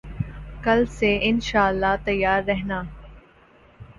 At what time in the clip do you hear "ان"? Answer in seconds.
1.21-1.39